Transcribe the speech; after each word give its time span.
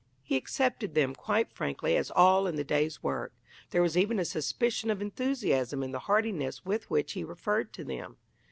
He 0.23 0.35
accepted 0.35 0.95
them 0.95 1.13
quite 1.13 1.51
frankly 1.51 1.95
as 1.95 2.09
all 2.09 2.47
in 2.47 2.55
the 2.55 2.63
day's 2.63 3.03
work; 3.03 3.35
there 3.69 3.83
was 3.83 3.95
even 3.95 4.17
a 4.17 4.25
suspicion 4.25 4.89
of 4.89 4.99
enthusiasm 4.99 5.83
in 5.83 5.91
the 5.91 5.99
heartiness 6.09 6.65
with 6.65 6.89
which 6.89 7.11
he 7.11 7.23
referred 7.23 7.71
to 7.73 7.83
them. 7.83 8.17